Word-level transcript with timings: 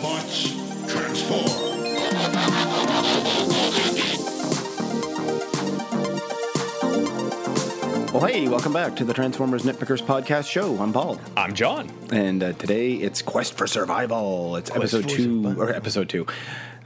Autobots, 0.00 0.52
transform. 0.88 1.76
Well, 8.12 8.24
hey, 8.24 8.48
welcome 8.48 8.72
back 8.72 8.96
to 8.96 9.04
the 9.04 9.12
Transformers 9.12 9.64
Nitpickers 9.64 10.02
podcast 10.02 10.48
show. 10.48 10.78
I'm 10.78 10.90
Paul, 10.92 11.20
I'm 11.36 11.52
John. 11.52 11.90
and 12.10 12.42
uh, 12.42 12.52
today 12.54 12.94
it's 12.94 13.20
Quest 13.20 13.58
for 13.58 13.66
Survival. 13.66 14.56
It's 14.56 14.70
episode 14.70 15.06
two, 15.08 15.42
Survival. 15.42 15.62
or 15.62 15.70
episode 15.70 16.08
two, 16.08 16.26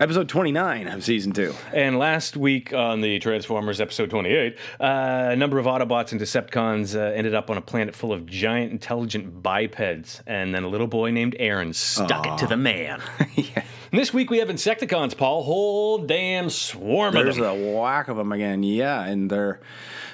episode 0.01 0.29
29 0.31 0.89
of 0.89 1.05
season 1.05 1.31
two. 1.31 1.55
And 1.75 1.99
last 1.99 2.35
week 2.37 2.73
on 2.73 3.03
the 3.03 3.19
Transformers 3.19 3.81
episode 3.81 4.09
28, 4.09 4.57
uh, 4.81 4.85
a 5.33 5.37
number 5.37 5.59
of 5.59 5.67
Autobots 5.67 6.13
and 6.13 6.21
Decepticons 6.21 6.97
uh, 6.97 7.13
ended 7.13 7.35
up 7.35 7.51
on 7.51 7.59
a 7.59 7.61
planet 7.61 7.95
full 7.95 8.13
of 8.13 8.25
giant 8.25 8.73
intelligent 8.73 9.43
bipeds, 9.43 10.23
and 10.27 10.55
then 10.55 10.63
a 10.65 10.69
little 10.69 10.87
boy 10.87 11.11
named 11.11 11.37
Aaron 11.39 11.75
stuck 11.75 12.27
it 12.27 12.39
to 12.39 12.47
the 12.47 12.57
man. 12.57 13.03
yeah. 13.35 13.63
And 13.93 14.01
this 14.01 14.15
week 14.15 14.31
we 14.31 14.39
have 14.39 14.49
Insecticons, 14.49 15.17
Paul. 15.17 15.43
Whole 15.43 15.99
damn 15.99 16.49
swarm 16.49 17.13
There's 17.13 17.37
of 17.37 17.45
them. 17.45 17.59
There's 17.61 17.75
a 17.75 17.79
whack 17.79 18.09
of 18.09 18.17
them 18.17 18.33
again. 18.33 18.63
Yeah, 18.63 19.05
and 19.05 19.31
they're 19.31 19.61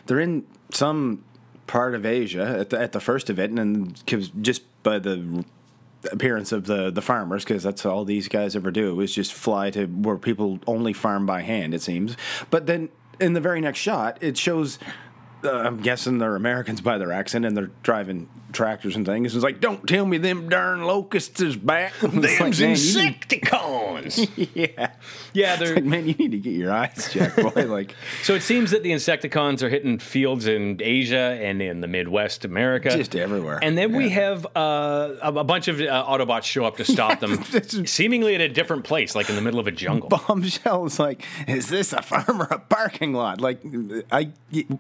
they're 0.07 0.21
in 0.21 0.47
some 0.73 1.25
part 1.67 1.95
of 1.95 2.05
Asia 2.05 2.57
at 2.61 2.71
the, 2.71 2.81
at 2.81 2.93
the 2.93 3.01
first 3.01 3.31
of 3.31 3.39
it, 3.39 3.51
and 3.51 3.59
then 3.59 3.95
'cause 4.07 4.31
just 4.41 4.63
by 4.83 4.99
the 4.99 5.45
appearance 6.13 6.53
of 6.53 6.67
the 6.67 6.91
the 6.91 7.03
farmers, 7.03 7.45
because 7.45 7.63
that's 7.63 7.85
all 7.87 8.05
these 8.05 8.29
guys 8.29 8.57
ever 8.57 8.71
do 8.71 9.01
is 9.01 9.15
just 9.15 9.33
fly 9.33 9.71
to 9.71 9.87
where 9.87 10.17
people 10.17 10.59
only 10.67 10.93
farm 10.93 11.27
by 11.27 11.43
hand. 11.43 11.75
It 11.75 11.83
seems, 11.83 12.17
but 12.51 12.67
then 12.67 12.89
in 13.21 13.33
the 13.33 13.41
very 13.41 13.61
next 13.61 13.79
shot, 13.79 14.19
it 14.21 14.37
shows. 14.37 14.79
Uh, 15.45 15.51
I'm 15.53 15.79
guessing 15.81 16.19
they're 16.19 16.35
Americans 16.37 16.81
by 16.81 16.99
their 16.99 17.13
accent, 17.13 17.45
and 17.45 17.57
they're 17.57 17.71
driving 17.83 18.29
tractors 18.53 18.97
and 18.97 19.05
things. 19.05 19.35
It's 19.35 19.45
like, 19.45 19.61
don't 19.61 19.87
tell 19.87 20.07
me 20.07 20.17
them 20.19 20.49
darn 20.49 20.83
locusts 20.85 21.41
is 21.43 21.57
back. 21.57 21.93
It's 22.03 22.15
like, 22.41 22.55
Them's 22.55 22.61
man, 22.61 22.77
you 22.77 23.11
need- 23.11 23.21
Insecticons. 23.21 24.49
yeah, 24.55 24.93
yeah, 25.35 25.57
they're 25.57 25.75
like, 25.75 25.85
man, 25.85 26.07
you 26.09 26.15
need 26.15 26.31
to 26.33 26.39
get 26.39 26.55
your 26.55 26.73
eyes 26.73 27.11
checked, 27.13 27.37
boy. 27.37 27.67
Like, 27.67 27.95
So 28.23 28.35
it 28.35 28.43
seems 28.43 28.71
that 28.71 28.83
the 28.83 28.93
Insecticons 28.93 29.63
are 29.63 29.69
hitting 29.69 29.99
fields 29.99 30.47
in 30.47 30.81
Asia 30.83 31.39
and 31.43 31.61
in 31.61 31.81
the 31.81 31.87
Midwest 31.89 32.45
America. 32.45 32.91
Just 32.97 33.15
everywhere. 33.15 33.59
And 33.63 33.77
then 33.77 33.95
we 33.95 34.09
have 34.11 34.47
uh, 34.57 35.15
a, 35.21 35.33
a 35.35 35.45
bunch 35.45 35.69
of 35.69 35.81
uh, 35.81 36.07
Autobots 36.09 36.45
show 36.45 36.65
up 36.65 36.77
to 36.79 36.85
stop 36.85 37.21
them, 37.21 37.43
seemingly 37.87 38.35
at 38.35 38.41
a 38.41 38.49
different 38.49 38.85
place, 38.85 39.15
like 39.15 39.29
in 39.29 39.37
the 39.37 39.43
middle 39.43 39.61
of 39.61 39.67
a 39.67 39.73
jungle. 39.73 40.09
bombshell 40.09 40.87
is 40.87 40.99
like, 40.99 41.25
is 41.47 41.69
this 41.69 41.93
a 41.93 42.01
farm 42.01 42.41
or 42.41 42.47
a 42.51 42.59
parking 42.59 43.13
lot? 43.13 43.41
Like, 43.41 43.61
I 44.11 44.31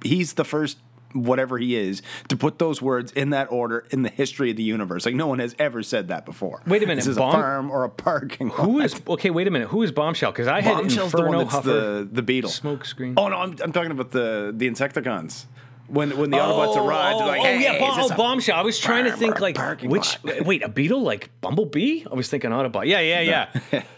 he's 0.02 0.34
the 0.34 0.44
first 0.46 0.78
whatever 1.16 1.58
he 1.58 1.76
is 1.76 2.02
to 2.28 2.36
put 2.36 2.58
those 2.58 2.82
words 2.82 3.12
in 3.12 3.30
that 3.30 3.50
order 3.50 3.86
in 3.90 4.02
the 4.02 4.08
history 4.08 4.50
of 4.50 4.56
the 4.56 4.62
universe. 4.62 5.06
Like 5.06 5.14
no 5.14 5.26
one 5.26 5.38
has 5.38 5.54
ever 5.58 5.82
said 5.82 6.08
that 6.08 6.24
before. 6.24 6.62
Wait 6.66 6.82
a 6.82 6.86
minute, 6.86 6.96
this 6.96 7.06
is 7.06 7.16
bomb- 7.16 7.30
a 7.30 7.32
farm 7.32 7.70
or 7.70 7.84
a 7.84 7.88
parking 7.88 8.48
lot. 8.48 8.60
Who 8.60 8.80
is 8.80 9.00
okay? 9.08 9.30
Wait 9.30 9.48
a 9.48 9.50
minute. 9.50 9.68
Who 9.68 9.82
is 9.82 9.92
Bombshell? 9.92 10.32
Because 10.32 10.48
I 10.48 10.60
had 10.60 10.74
Bombshell's 10.74 11.12
the 11.12 11.18
Inferno 11.18 11.38
one 11.38 11.46
that's 11.46 11.56
Huffer, 11.56 11.64
the 11.64 12.08
the 12.12 12.22
beetle 12.22 12.50
smoke 12.50 12.84
screen. 12.84 13.14
Oh 13.16 13.28
no, 13.28 13.36
I'm, 13.36 13.56
I'm 13.62 13.72
talking 13.72 13.90
about 13.90 14.10
the 14.10 14.52
the 14.54 14.68
Insecticons. 14.68 15.46
When 15.88 16.18
when 16.18 16.30
the 16.30 16.36
Autobots 16.38 16.76
oh, 16.76 16.86
arrived, 16.86 17.20
they're 17.20 17.26
like, 17.28 17.40
oh, 17.40 17.44
hey, 17.44 17.62
yeah, 17.62 17.74
is 17.74 17.80
Bom- 17.80 17.96
this 17.96 18.10
oh, 18.10 18.16
bombshell. 18.16 18.58
I 18.58 18.62
was 18.62 18.76
trying 18.78 19.04
to 19.04 19.12
think 19.12 19.40
like 19.40 19.56
which. 19.82 20.18
lot? 20.24 20.44
Wait, 20.44 20.64
a 20.64 20.68
beetle 20.68 21.00
like 21.02 21.30
Bumblebee? 21.40 22.04
I 22.10 22.14
was 22.14 22.28
thinking 22.28 22.50
Autobot. 22.50 22.86
Yeah, 22.86 23.00
yeah, 23.00 23.48
yeah. 23.70 23.82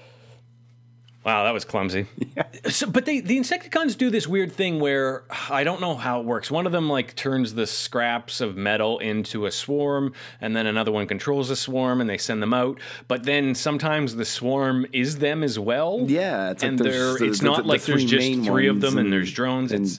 wow, 1.29 1.45
that 1.45 1.53
was 1.53 1.65
clumsy. 1.65 2.07
Yeah. 2.37 2.45
So, 2.71 2.87
but 2.89 3.05
they 3.05 3.19
the 3.21 3.37
Insecticons 3.37 3.97
do 3.99 4.11
this 4.11 4.29
weird 4.29 4.53
thing 4.53 4.79
where 4.79 5.25
I 5.51 5.65
don't 5.65 5.81
know 5.81 5.97
how 5.97 6.21
it 6.21 6.27
works. 6.27 6.51
One 6.53 6.67
of 6.67 6.73
them 6.73 6.89
like 6.89 7.17
turns 7.17 7.55
the 7.55 7.67
scraps 7.67 8.41
of 8.41 8.57
metal 8.57 8.99
into 9.01 9.47
a 9.47 9.51
swarm, 9.51 10.13
and 10.41 10.55
then 10.55 10.67
another 10.67 10.93
one 10.93 11.07
controls 11.09 11.49
the 11.49 11.57
swarm, 11.57 12.01
and 12.01 12.09
they 12.09 12.19
send 12.19 12.41
them 12.41 12.55
out. 12.55 12.79
But 13.09 13.25
then 13.25 13.57
sometimes 13.57 14.15
the 14.15 14.25
swarm 14.25 14.87
is 14.93 15.19
them 15.19 15.43
as 15.43 15.59
well. 15.59 16.05
Yeah, 16.07 16.51
it's 16.51 16.63
like 16.63 16.69
and 16.71 16.79
there's 16.79 17.19
they're, 17.19 17.29
it's 17.29 17.39
the- 17.41 17.45
not 17.47 17.57
the- 17.57 17.63
the 17.65 17.69
like 17.69 17.83
there's 17.83 18.05
just 18.05 18.45
three 18.45 18.69
of 18.69 18.81
them 18.81 18.99
and, 18.99 19.07
and- 19.07 19.13
there's 19.13 19.33
drones. 19.33 19.73
and- 19.73 19.85
it's 19.87 19.99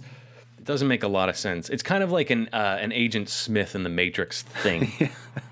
it 0.58 0.64
doesn't 0.66 0.88
make 0.88 1.04
a 1.04 1.08
lot 1.10 1.28
of 1.30 1.36
sense. 1.36 1.70
It's 1.70 1.84
kind 1.84 2.04
of 2.04 2.12
like 2.12 2.30
an 2.30 2.48
uh, 2.54 2.78
an 2.80 2.94
Agent 2.94 3.28
Smith 3.28 3.76
in 3.76 3.84
the 3.84 3.90
Matrix 3.90 4.44
thing. 4.44 5.10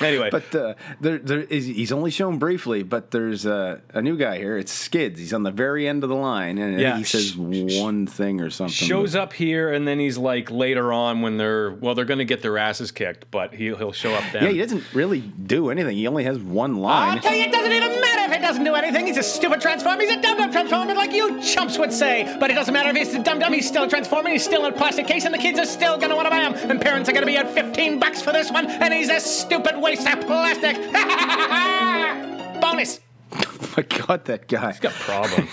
Anyway, 0.00 0.28
But 0.30 0.54
uh, 0.54 0.74
there, 1.00 1.18
there 1.18 1.40
is, 1.40 1.66
he's 1.66 1.92
only 1.92 2.10
shown 2.10 2.38
briefly, 2.38 2.82
but 2.82 3.10
there's 3.10 3.46
uh, 3.46 3.80
a 3.94 4.02
new 4.02 4.16
guy 4.16 4.38
here. 4.38 4.56
It's 4.58 4.72
Skids. 4.72 5.18
He's 5.18 5.32
on 5.32 5.42
the 5.42 5.50
very 5.50 5.88
end 5.88 6.02
of 6.02 6.08
the 6.10 6.16
line, 6.16 6.58
and 6.58 6.80
Yeah. 6.80 6.96
he 6.98 7.04
says 7.04 7.36
one 7.36 8.06
thing 8.06 8.40
or 8.40 8.50
something. 8.50 8.72
shows 8.72 9.14
up 9.14 9.32
here 9.32 9.72
and 9.72 9.86
then 9.88 9.98
he's 9.98 10.18
like 10.18 10.50
later 10.50 10.92
on 10.92 11.22
when 11.22 11.36
they're 11.38 11.70
well 11.72 11.94
they're 11.94 12.04
going 12.04 12.18
to 12.18 12.24
get 12.24 12.42
their 12.42 12.58
asses 12.58 12.90
kicked, 12.90 13.30
but 13.30 13.54
he'll 13.54 13.76
he'll 13.76 13.92
show 13.92 14.12
up 14.14 14.24
then. 14.32 14.44
Yeah, 14.44 14.50
he 14.50 14.58
doesn't 14.58 14.84
really 14.94 15.20
do 15.20 15.70
anything. 15.70 15.96
He 15.96 16.06
only 16.06 16.24
has 16.24 16.38
one 16.38 16.72
I'll 16.74 16.80
line. 16.80 17.20
tell 17.20 17.34
you, 17.34 17.44
it 17.44 17.52
doesn't 17.52 17.72
even 17.72 17.88
matter 17.88 18.04
if 18.05 18.05
it 18.36 18.42
doesn't 18.42 18.64
do 18.64 18.74
anything. 18.74 19.06
He's 19.06 19.16
a 19.16 19.22
stupid 19.22 19.60
transformer. 19.60 20.02
He's 20.02 20.10
a 20.10 20.20
dum-dum 20.20 20.52
transformer 20.52 20.94
like 20.94 21.12
you 21.12 21.40
chumps 21.40 21.78
would 21.78 21.92
say. 21.92 22.36
But 22.38 22.50
it 22.50 22.54
doesn't 22.54 22.72
matter 22.72 22.90
if 22.90 22.96
he's 22.96 23.14
a 23.14 23.22
dum-dum. 23.22 23.52
He's 23.52 23.66
still 23.66 23.84
a 23.84 23.88
transformer. 23.88 24.30
He's 24.30 24.44
still 24.44 24.64
in 24.66 24.72
a 24.72 24.76
plastic 24.76 25.06
case, 25.06 25.24
and 25.24 25.34
the 25.34 25.38
kids 25.38 25.58
are 25.58 25.66
still 25.66 25.96
gonna 25.98 26.14
want 26.14 26.26
to 26.26 26.30
buy 26.30 26.42
him. 26.42 26.70
And 26.70 26.80
parents 26.80 27.08
are 27.08 27.12
gonna 27.12 27.26
be 27.26 27.36
at 27.36 27.50
15 27.50 27.98
bucks 27.98 28.20
for 28.20 28.32
this 28.32 28.50
one. 28.50 28.66
And 28.66 28.92
he's 28.92 29.08
a 29.08 29.20
stupid 29.20 29.80
waste 29.80 30.06
of 30.06 30.20
plastic. 30.26 30.76
Bonus. 32.60 33.00
oh 33.32 33.74
my 33.76 33.82
god, 33.82 34.24
that 34.26 34.48
guy! 34.48 34.70
He's 34.70 34.80
got 34.80 34.92
problems. 34.92 35.50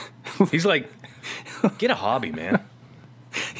he's 0.51 0.65
like 0.65 0.91
get 1.77 1.91
a 1.91 1.95
hobby, 1.95 2.31
man. 2.31 2.63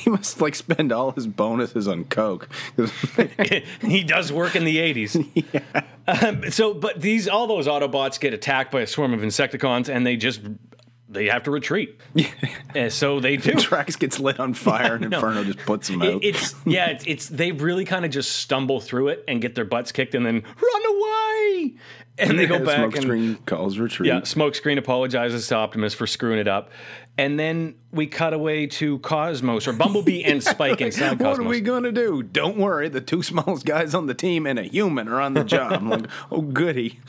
He 0.06 0.09
must 0.09 0.41
like 0.41 0.56
spend 0.56 0.91
all 0.91 1.12
his 1.12 1.28
bonuses 1.28 1.88
on 1.88 2.03
coke. 2.03 2.50
he 3.81 4.03
does 4.03 4.34
work 4.34 4.53
in 4.53 4.66
the 4.66 4.78
80s. 4.78 5.84
Um, 6.06 6.52
so, 6.52 6.74
but 6.74 7.00
these 7.00 7.30
all 7.30 7.47
those 7.47 7.66
Autobots 7.66 8.19
get 8.19 8.34
attacked 8.34 8.74
by 8.74 8.81
a 8.81 8.88
swarm 8.88 9.13
of 9.13 9.22
Insecticons, 9.22 9.88
and 9.88 10.06
they 10.06 10.18
just 10.18 10.42
they 11.13 11.28
have 11.28 11.44
to 11.44 11.51
retreat. 11.51 12.00
And 12.75 12.91
so 12.91 13.19
they 13.19 13.38
do. 13.38 13.53
Tracks 13.53 13.96
gets 13.97 14.19
lit 14.19 14.40
on 14.40 14.56
fire, 14.56 14.96
and 14.96 15.01
No. 15.12 15.18
Inferno 15.18 15.44
just 15.44 15.59
puts 15.59 15.88
him 15.88 16.01
It- 16.01 16.16
out. 16.16 16.24
it's 16.24 16.56
yeah, 16.66 16.88
it's, 16.90 17.03
it's 17.06 17.29
they 17.29 17.51
really 17.51 17.85
kind 17.85 18.03
of 18.03 18.09
just 18.09 18.31
stumble 18.38 18.81
through 18.81 19.09
it 19.09 19.24
and 19.28 19.40
get 19.41 19.53
their 19.53 19.63
butts 19.66 19.91
kicked, 19.91 20.16
and 20.16 20.25
then 20.25 20.41
run 20.41 20.96
away, 20.97 21.74
and 22.18 22.40
they 22.40 22.46
go 22.47 22.66
back 22.66 22.96
and 22.96 23.06
Smokescreen 23.06 23.46
calls 23.46 23.78
retreat. 23.78 24.07
yeah, 24.07 24.22
Smokescreen 24.22 24.79
apologizes 24.79 25.47
to 25.50 25.56
Optimus 25.56 25.94
for 25.94 26.07
screwing 26.07 26.40
it 26.40 26.47
up, 26.47 26.72
and 27.16 27.40
then 27.40 27.75
we 27.91 28.07
cut 28.07 28.34
away 28.34 28.66
to 28.66 28.97
Cosmos 29.00 29.68
or 29.68 29.74
Bumblebee 29.74 30.24
and 30.24 30.44
Spike 30.44 30.81
inside 30.81 31.12
What 31.12 31.19
Cosmos. 31.19 31.38
What 31.38 31.45
are 31.45 31.50
we 31.50 31.62
gonna 31.62 31.91
do? 31.91 32.24
Don't 32.24 32.57
worry, 32.57 32.90
the 32.90 33.01
two 33.01 33.22
smallest 33.22 33.68
guys 33.68 33.94
on 33.94 34.07
the 34.07 34.16
team 34.16 34.47
and 34.47 34.57
a 34.57 34.63
human 34.63 35.07
are 35.07 35.22
on 35.22 35.35
the 35.35 35.44
job. 35.44 35.74
I'm 35.74 35.90
like, 35.91 36.07
oh 36.31 36.41
goody. 36.41 37.00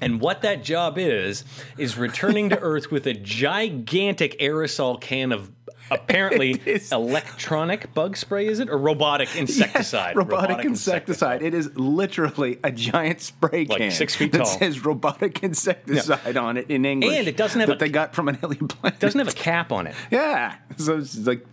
And 0.00 0.22
what 0.22 0.40
that 0.40 0.64
job 0.64 0.96
is, 0.96 1.44
is 1.76 1.98
returning 1.98 2.48
to 2.48 2.58
Earth 2.60 2.90
with 2.90 3.06
a 3.06 3.12
gigantic 3.42 4.38
aerosol 4.38 5.00
can 5.00 5.32
of 5.32 5.50
apparently 5.92 6.60
electronic 6.92 7.92
bug 7.94 8.16
spray, 8.16 8.46
is 8.46 8.58
it? 8.60 8.68
Or 8.68 8.78
robotic 8.78 9.34
insecticide? 9.36 10.16
robotic, 10.16 10.64
insecticide. 10.64 11.42
It 11.42 11.54
is 11.54 11.76
literally 11.76 12.58
a 12.64 12.70
giant 12.72 13.20
spray 13.20 13.64
Like 13.66 13.78
can 13.78 13.90
six 13.90 14.14
feet 14.16 14.32
that 14.32 14.38
tall. 14.38 14.46
says 14.46 14.84
robotic 14.84 15.42
insecticide 15.42 16.36
on 16.36 16.56
it 16.56 16.70
in 16.70 16.84
English. 16.84 17.12
And 17.16 17.28
it 17.28 17.36
doesn't 17.36 17.60
have 17.60 17.68
that 17.68 17.76
a- 17.76 17.78
they 17.78 17.88
got 17.88 18.14
from 18.14 18.28
an 18.28 18.38
alien 18.42 18.68
planet. 18.68 18.98
Doesn't 18.98 19.18
have 19.18 19.28
a 19.28 19.32
cap 19.32 19.70
on 19.72 19.86
it. 19.86 19.94
Yeah, 20.10 20.56
so 20.76 20.98
it's 20.98 21.16
like 21.26 21.44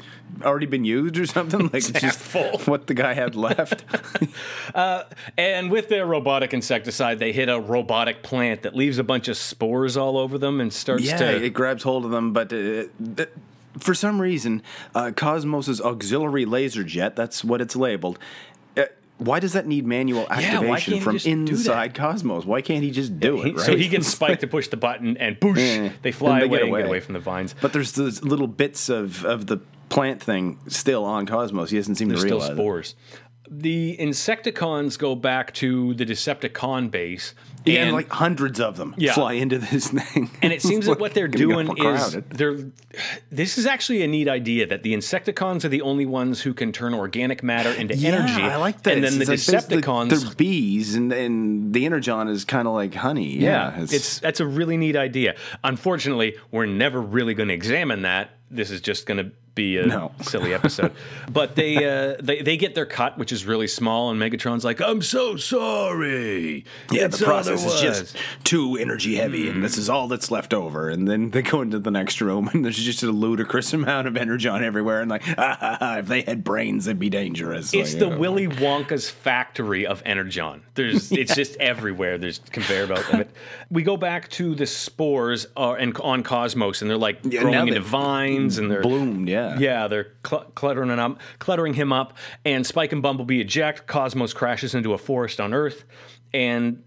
already 0.43 0.65
been 0.65 0.85
used 0.85 1.17
or 1.17 1.25
something. 1.25 1.59
Like 1.73 1.75
it's 1.75 1.89
half 1.89 2.01
just 2.01 2.19
full. 2.19 2.59
what 2.71 2.87
the 2.87 2.93
guy 2.93 3.13
had 3.13 3.35
left. 3.35 3.83
And 5.37 5.71
with 5.71 5.89
their 5.89 6.05
robotic 6.05 6.53
insecticide, 6.53 7.19
they 7.19 7.31
hit 7.31 7.49
a 7.49 7.59
robotic 7.59 8.23
plant 8.23 8.63
that 8.63 8.75
leaves 8.75 8.97
a 8.97 9.03
bunch 9.03 9.27
of 9.27 9.37
spores 9.37 9.97
all 9.97 10.17
over 10.17 10.37
them 10.37 10.59
and 10.61 10.71
starts 10.71 11.03
yeah, 11.03 11.17
to. 11.17 11.43
it 11.43 11.49
grabs 11.53 11.83
hold 11.83 12.05
of 12.05 12.11
them, 12.11 12.33
but 12.33 12.51
uh, 12.53 12.85
th- 13.15 13.29
for 13.79 13.93
some 13.93 14.21
reason, 14.21 14.61
uh, 14.95 15.11
Cosmos's 15.15 15.81
auxiliary 15.81 16.45
laser 16.45 16.83
jet. 16.83 17.15
That's 17.15 17.43
what 17.43 17.61
it's 17.61 17.75
labeled. 17.75 18.19
Uh, 18.77 18.83
why 19.17 19.39
does 19.39 19.53
that 19.53 19.67
need 19.67 19.85
manual 19.85 20.27
activation 20.29 20.93
can't 20.93 21.03
from 21.03 21.13
just 21.15 21.25
do 21.25 21.45
that? 21.45 21.49
inside 21.51 21.93
Cosmos? 21.95 22.45
Why 22.45 22.61
can't 22.61 22.83
he 22.83 22.91
just 22.91 23.19
do 23.19 23.41
he- 23.41 23.49
it? 23.49 23.55
Right? 23.57 23.65
So 23.65 23.75
he 23.75 23.87
gets 23.87 24.07
Spike 24.07 24.39
to 24.41 24.47
push 24.47 24.67
the 24.69 24.77
button, 24.77 25.17
and 25.17 25.39
boosh, 25.39 25.57
Yeah. 25.57 25.91
they 26.01 26.11
fly 26.11 26.39
they 26.39 26.45
away, 26.45 26.57
get 26.59 26.61
and 26.67 26.71
get 26.71 26.79
away. 26.81 26.87
away 26.87 26.99
from 26.99 27.13
the 27.13 27.19
vines. 27.19 27.55
But 27.61 27.73
there's 27.73 27.91
those 27.93 28.23
little 28.23 28.47
bits 28.47 28.89
of, 28.89 29.25
of 29.25 29.47
the 29.47 29.57
plant 29.89 30.21
thing 30.21 30.59
still 30.67 31.03
on 31.03 31.25
Cosmos. 31.25 31.71
He 31.71 31.77
doesn't 31.77 31.95
seem 31.95 32.09
There's 32.09 32.21
to 32.21 32.27
still 32.27 32.37
realize. 32.37 32.51
it. 32.51 32.55
spores. 32.55 32.95
The 33.51 33.97
Insecticons 33.99 34.97
go 34.99 35.15
back 35.15 35.53
to 35.55 35.93
the 35.95 36.05
Decepticon 36.05 36.91
base. 36.91 37.33
Yeah, 37.65 37.83
and, 37.85 37.93
like 37.93 38.09
hundreds 38.09 38.59
of 38.59 38.77
them 38.77 38.95
Yeah. 38.97 39.13
fly 39.13 39.33
into 39.33 39.57
this 39.59 39.89
thing. 39.89 40.29
And 40.41 40.53
it 40.53 40.61
seems 40.61 40.85
It's 40.87 40.95
that 40.95 40.99
what 41.01 41.13
they're 41.13 41.27
doing 41.45 41.69
is 41.77 42.17
they're. 42.29 42.57
This 43.31 43.57
is 43.57 43.65
actually 43.65 44.01
a 44.01 44.07
neat 44.07 44.27
idea 44.29 44.65
that 44.67 44.83
the 44.83 44.93
Insecticons 44.93 45.65
are 45.65 45.69
the 45.69 45.81
only 45.81 46.05
ones 46.05 46.41
who 46.41 46.53
can 46.53 46.71
turn 46.71 46.93
organic 46.93 47.43
matter 47.43 47.71
into 47.71 47.95
Yeah, 47.95 48.11
energy. 48.15 48.41
I 48.41 48.55
like 48.55 48.83
that. 48.83 48.93
And 48.95 49.03
then 49.03 49.19
the 49.19 49.31
It's 49.33 49.47
like 49.49 49.61
basically 49.61 49.81
Decepticons. 49.81 50.09
they're 50.25 50.35
bees, 50.35 50.95
and, 50.95 51.11
and 51.11 51.73
the 51.73 51.85
energon 51.85 52.27
is 52.29 52.45
kind 52.45 52.67
of 52.67 52.73
like 52.73 52.93
honey. 52.95 53.37
yeah, 53.37 53.75
Yeah, 53.77 53.83
it's, 53.89 54.19
that's 54.19 54.39
a 54.39 54.45
really 54.45 54.77
neat 54.77 54.95
idea. 54.95 55.35
Unfortunately, 55.63 56.37
we're 56.51 56.65
never 56.65 57.01
really 57.01 57.33
going 57.33 57.49
to 57.49 57.55
examine 57.55 58.03
that. 58.03 58.31
This 58.49 58.71
is 58.71 58.79
just 58.81 59.05
going 59.05 59.17
to 59.17 59.31
be 59.59 59.77
a 59.77 59.85
No. 59.85 60.11
silly 60.21 60.53
episode. 60.53 60.93
but 61.31 61.55
they, 61.55 61.75
uh, 61.85 62.15
they 62.21 62.41
they 62.41 62.55
get 62.55 62.75
their 62.75 62.85
cut, 62.85 63.17
which 63.17 63.31
is 63.31 63.45
really 63.45 63.67
small, 63.67 64.09
and 64.09 64.19
Megatron's 64.21 64.63
like, 64.63 64.79
"I'm 64.81 65.01
so 65.01 65.35
sorry." 65.35 66.63
Yeah, 66.91 67.05
It's 67.05 67.19
the 67.19 67.25
process 67.25 67.65
is 67.65 67.81
just 67.81 68.17
too 68.43 68.77
energy 68.77 69.15
heavy, 69.15 69.49
and 69.49 69.63
this 69.63 69.77
is 69.77 69.89
all 69.89 70.07
that's 70.07 70.31
left 70.31 70.53
over. 70.53 70.89
And 70.89 71.07
then 71.07 71.31
they 71.31 71.41
go 71.41 71.61
into 71.61 71.79
the 71.79 71.91
next 71.91 72.21
room, 72.21 72.49
and 72.53 72.63
there's 72.63 72.77
just 72.77 73.03
a 73.03 73.11
ludicrous 73.11 73.73
amount 73.79 74.07
of 74.07 74.15
energon 74.17 74.63
everywhere. 74.63 75.01
And 75.01 75.09
like, 75.09 75.23
ah, 75.37 75.57
ha, 75.59 75.77
ha, 75.79 75.95
if 75.97 76.07
they 76.07 76.21
had 76.21 76.43
brains, 76.43 76.87
it'd 76.87 76.99
be 76.99 77.09
dangerous. 77.09 77.73
It's 77.73 77.93
Like, 77.93 77.99
the 77.99 78.15
uh, 78.15 78.17
Willy 78.17 78.47
Wonka's 78.47 79.09
factory 79.09 79.85
of 79.85 80.01
energon. 80.05 80.61
There's, 80.75 81.11
it's 81.11 81.35
just 81.35 81.57
everywhere. 81.57 82.17
There's 82.17 82.39
conveyor 82.51 82.87
belt 82.87 83.13
of 83.13 83.19
it. 83.19 83.29
We 83.69 83.83
go 83.83 83.97
back 83.97 84.29
to 84.31 84.55
the 84.55 84.65
spores 84.65 85.47
uh, 85.57 85.73
and 85.73 85.95
on 85.97 86.23
Cosmos, 86.23 86.81
and 86.81 86.89
they're 86.89 86.97
like 86.97 87.19
Yeah, 87.23 87.41
growing 87.41 87.67
into 87.67 87.81
vines, 87.81 88.57
and 88.57 88.71
they're 88.71 88.81
bloomed. 88.81 89.27
Yeah, 89.27 89.48
Yeah, 89.57 89.87
they're 89.87 90.13
cl- 90.25 90.51
cluttering 90.55 90.89
him 90.89 90.99
up, 90.99 91.19
cluttering 91.39 91.73
him 91.73 91.91
up, 91.93 92.17
and 92.45 92.65
Spike 92.65 92.91
and 92.91 93.01
Bumblebee 93.01 93.41
eject. 93.41 93.87
Cosmos 93.87 94.33
crashes 94.33 94.75
into 94.75 94.93
a 94.93 94.97
forest 94.97 95.39
on 95.39 95.53
Earth, 95.53 95.85
and 96.33 96.83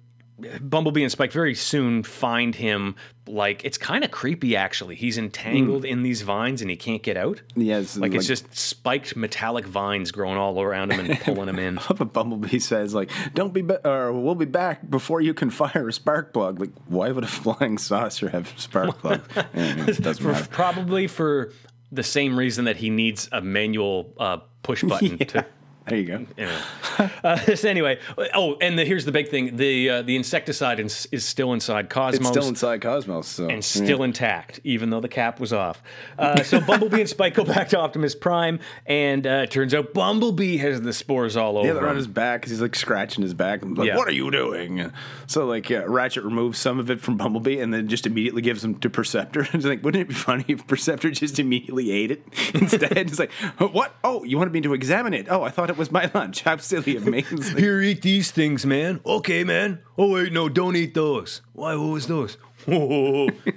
Bumblebee 0.61 1.03
and 1.03 1.12
Spike 1.12 1.32
very 1.32 1.55
soon 1.55 2.03
find 2.03 2.55
him. 2.55 2.97
Like 3.29 3.64
it's 3.64 3.79
kind 3.79 4.03
of 4.03 4.11
creepy, 4.11 4.56
actually. 4.56 4.97
He's 4.97 5.17
entangled 5.17 5.85
hmm. 5.85 5.91
in 5.91 6.03
these 6.03 6.23
vines 6.23 6.61
and 6.61 6.70
he 6.70 6.76
can't 6.76 7.03
get 7.03 7.17
out. 7.17 7.41
Yeah, 7.55 7.79
it's 7.79 7.97
like, 7.97 8.14
it's 8.14 8.26
just 8.26 8.53
spiked 8.56 9.15
metallic 9.17 9.65
vines 9.65 10.11
growing 10.11 10.37
all 10.37 10.61
around 10.61 10.93
him 10.93 11.08
and 11.08 11.20
pulling 11.20 11.49
him 11.49 11.58
in. 11.58 11.79
But 11.97 12.12
Bumblebee 12.12 12.58
says 12.58 12.94
like, 12.94 13.11
"Don't 13.35 13.53
be, 13.55 13.62
ba- 13.62 13.87
or 13.88 14.12
we'll 14.12 14.35
be 14.35 14.44
back 14.44 14.88
before 14.88 15.20
you 15.20 15.35
can 15.35 15.50
fire 15.50 15.88
a 15.88 15.93
spark 15.93 16.32
plug." 16.32 16.58
Like, 16.58 16.70
why 16.87 17.12
would 17.12 17.25
a 17.25 17.29
flying 17.29 17.79
saucer 17.79 18.29
have 18.31 18.53
spark 18.56 18.99
plug? 18.99 19.23
Doesn't 19.55 20.20
matter. 20.25 20.49
probably 20.50 21.06
for 21.06 21.53
the 21.93 22.03
same 22.03 22.37
reason 22.37 22.65
that 22.65 22.77
he 22.79 22.91
needs 22.91 23.29
a 23.31 23.41
manual 23.41 24.12
uh, 24.19 24.39
push 24.62 24.83
button 24.83 25.19
to 25.19 25.47
There 25.87 25.99
you 25.99 26.06
go. 26.06 26.26
Anyway. 26.38 26.58
Uh, 27.25 27.37
so 27.55 27.69
anyway, 27.69 27.99
oh, 28.34 28.56
and 28.61 28.79
the, 28.79 28.84
here's 28.84 29.05
the 29.05 29.12
big 29.12 29.29
thing: 29.29 29.56
the 29.56 29.88
uh, 29.88 30.02
the 30.02 30.14
insecticide 30.14 30.79
is, 30.79 31.08
is 31.11 31.25
still 31.25 31.52
inside 31.52 31.88
Cosmos. 31.88 32.20
It's 32.20 32.29
still 32.29 32.49
inside 32.49 32.81
Cosmos, 32.82 33.26
so 33.26 33.49
and 33.49 33.64
still 33.64 34.02
intact, 34.02 34.61
even 34.62 34.90
though 34.90 35.00
the 35.00 35.08
cap 35.08 35.40
was 35.40 35.52
off. 35.52 35.82
Uh, 36.19 36.43
so 36.43 36.61
Bumblebee 36.61 37.00
and 37.00 37.08
Spike 37.08 37.34
go 37.34 37.44
back 37.44 37.69
to 37.70 37.79
Optimus 37.79 38.14
Prime, 38.14 38.61
and 38.87 39.26
uh, 39.26 39.40
it 39.44 39.50
turns 39.50 39.73
out 39.73 39.94
Bumblebee 39.94 40.58
has 40.58 40.81
the 40.82 40.93
spores 40.93 41.37
all 41.37 41.56
over. 41.56 41.67
Yeah, 41.67 41.73
they're 41.75 41.88
on 41.88 41.96
his 41.96 42.06
back 42.06 42.44
he's 42.52 42.61
like 42.61 42.76
scratching 42.76 43.23
his 43.23 43.34
back. 43.34 43.62
And 43.62 43.76
like, 43.76 43.88
Yeah. 43.88 43.96
what 43.96 44.08
are 44.08 44.12
you 44.12 44.31
doing? 44.31 44.93
So 45.26 45.46
like, 45.46 45.69
yeah, 45.70 45.84
Ratchet 45.87 46.25
removes 46.25 46.58
some 46.58 46.79
of 46.79 46.90
it 46.90 47.00
from 47.00 47.17
Bumblebee 47.17 47.58
and 47.58 47.73
then 47.73 47.88
just 47.88 48.06
immediately 48.06 48.43
gives 48.43 48.62
them 48.62 48.76
to 48.81 48.90
Perceptor. 48.90 49.40
it's 49.52 49.64
like, 49.64 49.82
wouldn't 49.82 50.02
it 50.02 50.08
be 50.08 50.14
funny 50.14 50.44
if 50.49 50.67
Perceptor 50.67 51.11
just 51.11 51.38
immediately 51.38 51.90
ate 51.90 52.11
it 52.11 52.23
instead? 52.55 52.96
it's 52.96 53.19
like, 53.19 53.32
what? 53.58 53.94
Oh, 54.05 54.25
you 54.25 54.38
wanted 54.38 54.52
me 54.52 54.61
to 54.62 54.75
examine 54.75 55.14
it? 55.14 55.26
Oh, 55.31 55.43
I 55.43 55.50
thought 55.50 55.70
it 55.73 55.79
was 55.79 55.91
my 55.91 56.11
lunch. 56.15 56.43
How 56.43 56.57
silly 56.59 56.97
of 56.97 57.07
me! 57.07 57.25
It's 57.31 57.49
like, 57.49 57.59
Here, 57.59 57.81
eat 57.81 58.03
these 58.03 58.31
things, 58.31 58.65
man. 58.65 59.01
Okay, 59.05 59.43
man. 59.43 59.81
Oh 59.99 60.13
wait, 60.13 60.33
no, 60.33 60.49
don't 60.49 60.77
eat 60.77 60.95
those. 60.95 61.43
Why? 61.53 61.75
What 61.75 61.89
was 61.89 62.07
those? 62.07 62.37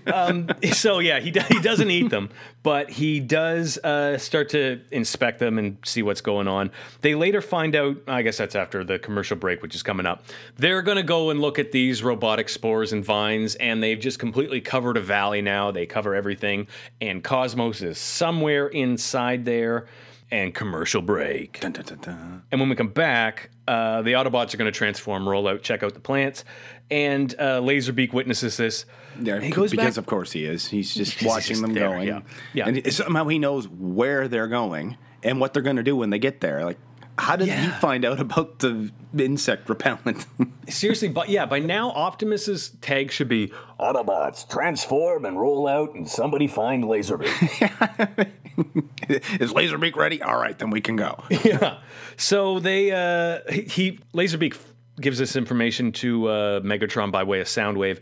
um, 0.07 0.49
so 0.71 0.99
yeah, 0.99 1.19
he 1.19 1.31
he 1.49 1.59
doesn't 1.59 1.91
eat 1.91 2.09
them, 2.09 2.29
but 2.63 2.89
he 2.89 3.19
does 3.19 3.77
uh, 3.79 4.17
start 4.17 4.49
to 4.49 4.81
inspect 4.89 5.39
them 5.39 5.59
and 5.59 5.77
see 5.85 6.01
what's 6.01 6.21
going 6.21 6.47
on. 6.47 6.71
They 7.01 7.13
later 7.13 7.41
find 7.41 7.75
out. 7.75 7.97
I 8.07 8.23
guess 8.23 8.37
that's 8.37 8.55
after 8.55 8.83
the 8.83 8.97
commercial 8.97 9.37
break, 9.37 9.61
which 9.61 9.75
is 9.75 9.83
coming 9.83 10.07
up. 10.07 10.25
They're 10.55 10.81
going 10.81 10.97
to 10.97 11.03
go 11.03 11.29
and 11.29 11.39
look 11.39 11.59
at 11.59 11.71
these 11.71 12.01
robotic 12.01 12.49
spores 12.49 12.93
and 12.93 13.05
vines, 13.05 13.55
and 13.55 13.83
they've 13.83 13.99
just 13.99 14.17
completely 14.17 14.61
covered 14.61 14.97
a 14.97 15.01
valley 15.01 15.41
now. 15.41 15.69
They 15.69 15.85
cover 15.85 16.15
everything, 16.15 16.67
and 16.99 17.23
Cosmos 17.23 17.81
is 17.81 17.99
somewhere 17.99 18.67
inside 18.67 19.45
there. 19.45 19.85
And 20.31 20.53
commercial 20.55 21.01
break. 21.01 21.59
dun, 21.61 21.71
dun, 21.71 21.85
dun, 21.85 21.97
dun. 21.99 22.43
And 22.51 22.59
when 22.59 22.69
we 22.69 22.75
come 22.75 22.89
back, 22.89 23.51
uh, 23.67 24.01
the 24.01 24.13
Autobots 24.13 24.53
are 24.53 24.57
going 24.57 24.71
to 24.71 24.77
transform, 24.77 25.27
roll 25.29 25.47
out, 25.47 25.61
check 25.61 25.83
out 25.83 25.93
the 25.93 25.99
plants, 25.99 26.43
and 26.89 27.33
uh, 27.39 27.61
Laserbeak 27.61 28.11
witnesses 28.11 28.57
this. 28.57 28.85
Yeah, 29.21 29.39
he 29.39 29.51
goes 29.51 29.71
because 29.71 29.95
back- 29.95 29.97
of 29.97 30.05
course 30.07 30.31
he 30.31 30.45
is. 30.45 30.67
He's 30.67 30.93
just 30.93 31.11
Because 31.13 31.19
he's 31.21 31.27
watching 31.27 31.49
just 31.49 31.61
them 31.61 31.73
there, 31.73 31.89
going. 31.89 32.07
yeah. 32.07 32.21
Yeah. 32.53 32.67
And 32.67 32.93
somehow 32.93 33.27
he 33.27 33.39
knows 33.39 33.67
where 33.67 34.27
they're 34.27 34.47
going 34.47 34.97
and 35.23 35.39
what 35.39 35.53
they're 35.53 35.63
going 35.63 35.77
to 35.77 35.83
do 35.83 35.95
when 35.95 36.09
they 36.09 36.19
get 36.19 36.41
there. 36.41 36.65
Like, 36.65 36.79
how 37.17 37.35
did 37.37 37.47
he 37.47 37.67
find 37.79 38.03
out 38.03 38.19
about 38.19 38.59
the 38.59 38.91
insect 39.17 39.69
repellent? 39.69 40.25
Seriously, 40.67 41.07
but 41.07 41.29
yeah, 41.29 41.45
by 41.45 41.59
now 41.59 41.91
Optimus's 41.91 42.71
tag 42.81 43.09
should 43.11 43.29
be 43.29 43.53
Autobots 43.79 44.49
transform 44.49 45.23
and 45.23 45.39
roll 45.39 45.65
out, 45.67 45.93
and 45.93 46.09
somebody 46.09 46.47
find 46.47 46.83
Laserbeak. 46.83 48.29
is 49.09 49.51
Laserbeak 49.53 49.95
ready? 49.95 50.21
All 50.21 50.37
right, 50.37 50.57
then 50.57 50.69
we 50.69 50.81
can 50.81 50.95
go. 50.95 51.23
yeah. 51.43 51.79
So 52.17 52.59
they 52.59 52.91
uh, 52.91 53.39
he, 53.51 53.99
Laserbeak 54.13 54.57
gives 54.99 55.17
this 55.17 55.35
information 55.35 55.91
to 55.91 56.27
uh, 56.27 56.59
Megatron 56.61 57.11
by 57.11 57.23
way 57.23 57.41
of 57.41 57.47
Soundwave, 57.47 57.99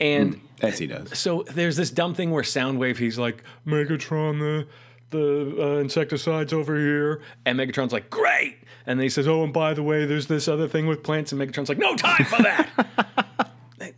and 0.00 0.40
As 0.62 0.78
he 0.78 0.86
does. 0.86 1.18
so 1.18 1.42
there's 1.42 1.76
this 1.76 1.90
dumb 1.90 2.14
thing 2.14 2.30
where 2.30 2.42
Soundwave, 2.42 2.96
he's 2.96 3.18
like, 3.18 3.42
Megatron, 3.66 4.38
the 4.38 4.66
the 5.10 5.56
uh, 5.58 5.80
insecticide's 5.80 6.52
over 6.52 6.76
here, 6.76 7.20
and 7.44 7.58
Megatron's 7.58 7.92
like, 7.92 8.08
great, 8.10 8.58
and 8.86 8.98
then 8.98 9.02
he 9.02 9.10
says, 9.10 9.26
oh, 9.26 9.42
and 9.42 9.52
by 9.52 9.74
the 9.74 9.82
way, 9.82 10.06
there's 10.06 10.28
this 10.28 10.46
other 10.48 10.68
thing 10.68 10.86
with 10.86 11.02
plants, 11.02 11.32
and 11.32 11.40
Megatron's 11.40 11.68
like, 11.68 11.78
no 11.78 11.96
time 11.96 12.24
for 12.24 12.42
that, 12.42 13.50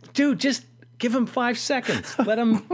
dude, 0.13 0.39
just 0.39 0.65
give 0.97 1.13
him 1.13 1.25
five 1.25 1.57
seconds, 1.57 2.15
let 2.19 2.39
him. 2.39 2.67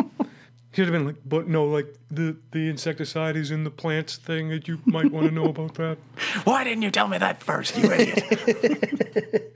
He'd 0.71 0.83
have 0.83 0.92
been 0.92 1.06
like, 1.06 1.16
but 1.25 1.48
no, 1.48 1.66
like 1.66 1.95
the 2.12 2.38
the 2.51 2.69
insecticide 2.69 3.36
is 3.36 3.50
in 3.50 3.63
the 3.63 3.71
plants 3.71 4.18
thing 4.18 4.50
that 4.50 4.68
you 4.68 4.80
might 4.86 5.12
want 5.12 5.27
to 5.27 5.33
know 5.33 5.45
about 5.45 5.74
that. 5.75 5.98
Why 6.44 6.63
didn't 6.63 6.83
you 6.83 6.92
tell 6.92 7.07
me 7.07 7.18
that 7.18 7.42
first, 7.42 7.75
you 7.77 7.92
idiot? 7.92 9.56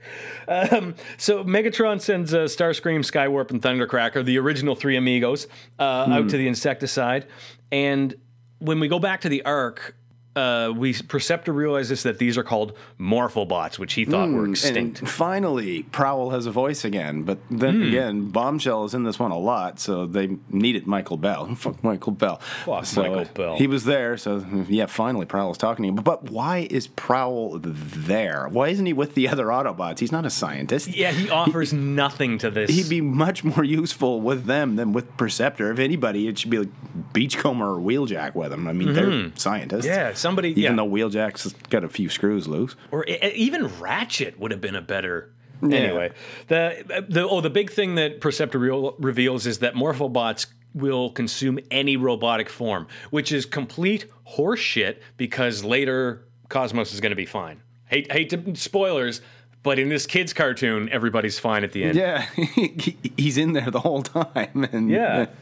So 1.16 1.42
Megatron 1.44 2.00
sends 2.00 2.34
uh, 2.34 2.40
Starscream, 2.40 3.00
Skywarp, 3.00 3.50
and 3.50 3.62
Thundercracker, 3.62 4.24
the 4.24 4.38
original 4.38 4.74
three 4.74 4.96
amigos, 4.96 5.46
uh, 5.78 5.82
out 6.10 6.28
to 6.28 6.36
the 6.36 6.46
insecticide. 6.46 7.26
And 7.72 8.14
when 8.58 8.80
we 8.80 8.88
go 8.88 8.98
back 8.98 9.22
to 9.22 9.28
the 9.28 9.42
Ark, 9.44 9.96
uh, 10.36 10.72
we 10.76 10.92
Perceptor 10.94 11.52
realizes 11.52 12.02
that 12.02 12.18
these 12.18 12.36
are 12.36 12.42
called 12.42 12.72
Morphobots, 12.98 13.78
which 13.78 13.92
he 13.94 14.04
thought 14.04 14.30
were 14.30 14.48
extinct. 14.48 15.00
And 15.00 15.08
finally, 15.08 15.84
Prowl 15.84 16.30
has 16.30 16.46
a 16.46 16.50
voice 16.50 16.84
again. 16.84 17.22
But 17.22 17.38
then 17.50 17.76
Hmm. 17.82 17.88
again, 17.88 18.28
Bombshell 18.30 18.84
is 18.84 18.94
in 18.94 19.04
this 19.04 19.18
one 19.18 19.30
a 19.30 19.38
lot, 19.38 19.78
so 19.78 20.06
they 20.06 20.36
needed 20.50 20.86
Michael 20.86 21.16
Bell. 21.16 21.54
Fuck 21.54 21.82
Michael 21.84 22.12
Bell. 22.12 22.36
Fuck 22.64 22.86
So, 22.86 23.02
Michael 23.02 23.24
Bell. 23.34 23.56
He 23.56 23.66
was 23.66 23.84
there, 23.84 24.16
so 24.16 24.44
yeah, 24.68 24.86
finally 24.86 25.26
Prowl 25.26 25.50
is 25.52 25.58
talking 25.58 25.82
to 25.84 25.88
him. 25.90 25.94
But, 25.96 26.04
but 26.04 26.30
why 26.30 26.66
is 26.70 26.86
Prowl 26.88 27.58
there? 27.62 28.48
Why 28.50 28.68
isn't 28.68 28.86
he 28.86 28.92
with 28.92 29.14
the 29.14 29.28
other 29.28 29.46
Autobots? 29.46 29.98
He's 30.00 30.12
not 30.12 30.24
a 30.26 30.30
scientist. 30.30 30.88
yeah, 30.88 31.12
he 31.12 31.28
offers 31.40 31.72
nothing 31.72 32.38
to 32.38 32.50
this. 32.50 32.70
He'd 32.70 32.88
be 32.88 33.00
much 33.00 33.44
more 33.44 33.64
useful 33.64 34.20
with 34.20 34.46
them 34.46 34.76
than 34.76 34.92
with 34.92 35.16
Perceptor. 35.16 35.70
If 35.72 35.78
anybody, 35.78 36.26
it 36.28 36.38
should 36.38 36.50
be 36.50 36.58
like 36.58 36.68
Beachcomber 37.14 37.76
or 37.76 37.80
Wheeljack 37.80 38.34
with 38.34 38.50
them. 38.50 38.68
I 38.68 38.72
mean, 38.74 38.92
they're 38.92 39.30
scientists. 39.36 39.86
Mm-hmm. 39.86 39.94
yeah, 39.94 40.12
somebody. 40.12 40.50
Even 40.50 40.62
yeah. 40.62 40.72
though 40.76 40.88
Wheeljack's 40.88 41.52
got 41.70 41.84
a 41.84 41.88
few 41.88 42.10
screws 42.10 42.46
loose. 42.46 42.76
or 42.90 43.04
even 43.06 43.68
Ratchet 43.80 44.38
would 44.38 44.50
have 44.50 44.60
been 44.60 44.76
a 44.76 44.82
better. 44.82 45.30
Anyway, 45.62 46.10
the 46.48 47.04
the 47.08 47.26
oh 47.26 47.40
the 47.40 47.48
big 47.48 47.70
thing 47.70 47.94
that 47.94 48.20
Perceptor 48.20 48.58
re- 48.58 48.90
reveals 48.98 49.46
is 49.46 49.60
that 49.60 49.74
Morphobots 49.74 50.46
will 50.74 51.08
consume 51.10 51.58
any 51.70 51.96
robotic 51.96 52.50
form, 52.50 52.86
which 53.10 53.32
is 53.32 53.46
complete 53.46 54.06
horseshit 54.36 54.98
because 55.16 55.64
later 55.64 56.26
Cosmos 56.50 56.92
is 56.92 57.00
going 57.00 57.10
to 57.10 57.16
be 57.16 57.24
fine. 57.24 57.62
Hate 57.86 58.12
hate 58.12 58.28
to 58.30 58.56
spoilers, 58.56 59.22
but 59.62 59.78
in 59.78 59.88
this 59.88 60.06
kids 60.06 60.34
cartoon, 60.34 60.88
everybody's 60.90 61.38
fine 61.38 61.64
at 61.64 61.72
the 61.72 61.84
end. 61.84 61.96
Yeah, 61.96 62.26
he's 63.16 63.38
in 63.38 63.52
there 63.54 63.70
the 63.70 63.80
whole 63.80 64.02
time. 64.02 64.68
And 64.72 64.90
Yeah. 64.90 65.26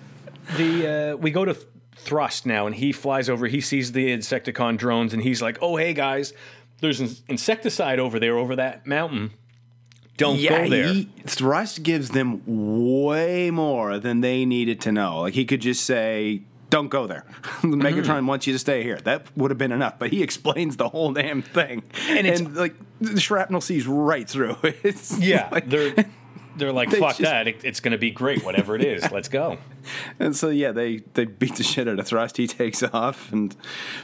the 0.57 1.13
uh, 1.13 1.17
we 1.17 1.31
go 1.31 1.45
to 1.45 1.57
Thrust 1.97 2.47
now, 2.47 2.67
and 2.67 2.75
he 2.75 2.93
flies 2.93 3.29
over. 3.29 3.47
He 3.47 3.61
sees 3.61 3.93
the 3.93 4.09
Insecticon 4.11 4.77
drones, 4.77 5.13
and 5.15 5.23
he's 5.23 5.41
like, 5.43 5.59
"Oh, 5.61 5.77
hey 5.77 5.93
guys, 5.95 6.33
there's 6.81 7.01
an 7.01 7.11
insecticide 7.29 7.99
over 8.01 8.19
there, 8.19 8.37
over 8.37 8.57
that 8.57 8.87
mountain. 8.87 9.31
Don't 10.17 10.39
yeah, 10.39 10.65
go 10.65 10.71
there." 10.71 10.89
he, 10.89 11.11
Thrust 11.27 11.83
gives 11.83 12.11
them 12.11 12.43
way 12.47 13.51
more 13.51 13.99
than 13.99 14.21
they 14.21 14.45
needed 14.45 14.81
to 14.83 14.93
know. 14.93 15.21
Like 15.21 15.35
he 15.35 15.45
could 15.45 15.61
just 15.61 15.85
say, 15.85 16.43
"Don't 16.71 16.89
go 16.89 17.07
there." 17.07 17.25
Megatron 17.63 18.27
wants 18.27 18.47
you 18.47 18.53
to 18.53 18.59
stay 18.59 18.83
here. 18.83 18.97
That 19.05 19.27
would 19.37 19.51
have 19.51 19.59
been 19.59 19.73
enough. 19.73 19.99
But 19.99 20.11
he 20.11 20.23
explains 20.23 20.77
the 20.77 20.89
whole 20.89 21.13
damn 21.13 21.43
thing, 21.43 21.83
And 22.09 22.27
it's- 22.27 22.41
like 22.57 22.75
the 23.01 23.21
shrapnel 23.21 23.61
sees 23.61 23.87
right 23.87 24.29
through 24.29 24.57
it. 24.65 24.77
It's 24.85 25.19
yeah, 25.19 25.49
like- 25.53 25.69
they're 25.69 25.95
they're 26.57 26.73
like, 26.73 26.91
They 26.91 26.99
"Fuck 27.01 27.17
just- 27.17 27.23
that! 27.23 27.49
It, 27.49 27.65
it's 27.65 27.81
going 27.81 27.93
to 27.93 27.99
be 27.99 28.11
great, 28.11 28.45
whatever 28.45 28.75
it 28.77 28.85
is. 28.85 29.11
Let's 29.13 29.29
go." 29.29 29.59
And 30.19 30.37
so 30.37 30.51
yeah, 30.51 30.73
they 30.73 30.99
they 31.15 31.25
beat 31.25 31.57
the 31.57 31.63
shit 31.63 31.89
out 31.89 31.99
of 31.99 32.07
Thrust. 32.07 32.37
He 32.37 32.47
takes 32.47 32.83
off, 32.83 33.33
and 33.33 33.55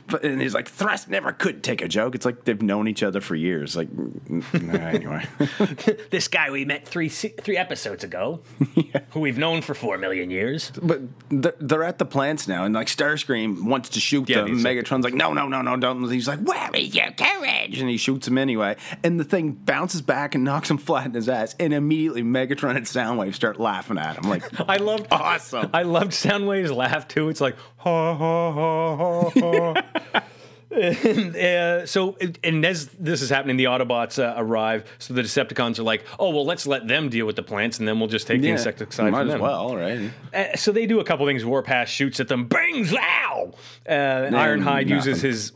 but 0.07 0.25
and 0.25 0.41
he's 0.41 0.55
like 0.55 0.69
Thrust 0.69 1.09
never 1.09 1.33
could 1.33 1.63
take 1.63 1.81
a 1.83 1.89
joke. 1.89 2.15
It's 2.15 2.25
like 2.25 2.45
they've 2.45 2.61
known 2.61 2.89
each 2.89 3.03
other 3.03 3.21
for 3.21 3.35
years. 3.37 3.77
Like 3.77 3.89
nah, 3.93 4.75
anyway, 4.89 5.25
This 6.11 6.29
guy 6.29 6.51
we 6.51 6.65
met 6.65 6.87
three 6.87 7.09
three 7.09 7.57
episodes 7.57 8.05
ago, 8.05 8.41
who 9.11 9.21
we've 9.21 9.39
known 9.39 9.63
for 9.63 9.75
four 9.75 9.99
million 9.99 10.31
years. 10.31 10.71
but 10.83 11.01
they're, 11.31 11.55
they're 11.61 11.85
at 11.85 11.99
the 11.99 12.07
plants 12.07 12.49
now, 12.49 12.65
and 12.65 12.75
like 12.75 12.89
Starscream 12.89 13.65
wants 13.65 13.91
to 13.91 14.01
shoot 14.01 14.29
Yeah, 14.29 14.43
them. 14.43 14.59
Megatron's 14.59 15.05
like, 15.05 15.15
no, 15.15 15.33
no, 15.33 15.47
no, 15.49 15.63
no, 15.63 15.77
don't. 15.77 16.09
He's 16.11 16.27
like, 16.29 16.41
where 16.41 16.71
is 16.75 16.95
your 16.95 17.11
courage? 17.13 17.79
And 17.81 17.89
he 17.89 17.97
shoots 17.97 18.27
him 18.27 18.39
anyway, 18.39 18.77
and 19.05 19.21
the 19.21 19.25
thing 19.25 19.53
bounces 19.53 20.03
back 20.03 20.35
and 20.35 20.43
knocks 20.45 20.71
him 20.71 20.79
flat 20.79 21.07
in 21.07 21.15
his 21.15 21.29
ass, 21.29 21.55
and 21.61 21.73
immediately 21.73 22.23
Megatron 22.23 22.77
and 22.77 22.87
Soundwave 22.87 23.35
start 23.35 23.61
laughing 23.61 23.99
at 23.99 24.17
him 24.17 24.29
like. 24.31 24.43
I 24.69 24.77
loved 24.77 25.07
Awesome. 25.11 25.68
I 25.73 25.83
loved 25.83 26.13
Soundwave's 26.13 26.73
laugh 26.73 27.09
too. 27.09 27.29
It's 27.29 27.41
like 27.41 27.57
ha 27.77 28.15
ha 28.17 28.53
ha 28.53 29.31
ha 29.31 29.75
ha. 29.75 30.25
and, 30.71 31.35
uh, 31.35 31.87
so, 31.87 32.17
and 32.45 32.65
as 32.65 32.87
this 32.89 33.23
is 33.23 33.31
happening, 33.31 33.57
the 33.57 33.65
Autobots 33.65 34.23
uh, 34.23 34.35
arrive. 34.37 34.85
So 34.99 35.15
the 35.15 35.23
Decepticons 35.23 35.79
are 35.79 35.83
like, 35.83 36.05
"Oh 36.19 36.31
well, 36.31 36.45
let's 36.45 36.67
let 36.67 36.87
them 36.87 37.09
deal 37.09 37.27
with 37.27 37.37
the 37.37 37.43
plants, 37.43 37.79
and 37.79 37.89
then 37.89 37.99
we'll 37.99 38.09
just 38.09 38.27
take 38.27 38.41
the 38.43 38.49
Yeah, 38.49 38.53
insecticide 38.53 39.11
might 39.13 39.21
from 39.21 39.29
as 39.29 39.33
them." 39.35 39.41
well, 39.41 39.77
right? 39.77 40.11
Uh, 40.33 40.57
so 40.57 40.71
they 40.71 40.87
do 40.87 41.01
a 41.01 41.05
couple 41.05 41.27
things. 41.27 41.45
Warpath 41.45 41.89
shoots 41.89 42.21
at 42.21 42.29
them. 42.29 42.47
Bang! 42.47 42.85
Zow! 42.85 43.55
Uh, 43.89 43.91
Ironhide 44.31 44.89
uses 44.89 45.23
his. 45.23 45.53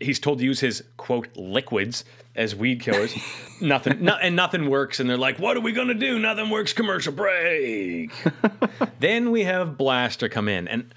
He's 0.00 0.18
told 0.18 0.38
to 0.38 0.44
use 0.44 0.60
his 0.60 0.84
quote 0.96 1.28
liquids 1.36 2.04
as 2.34 2.54
weed 2.54 2.80
killers. 2.80 3.14
nothing, 3.60 4.04
no, 4.04 4.14
and 4.14 4.36
nothing 4.36 4.70
works. 4.70 5.00
And 5.00 5.10
they're 5.10 5.16
like, 5.16 5.38
"What 5.38 5.56
are 5.56 5.60
we 5.60 5.72
gonna 5.72 5.94
do? 5.94 6.18
Nothing 6.18 6.50
works." 6.50 6.72
Commercial 6.72 7.12
break. 7.12 8.12
then 9.00 9.30
we 9.30 9.44
have 9.44 9.76
Blaster 9.76 10.28
come 10.28 10.48
in, 10.48 10.68
and 10.68 10.94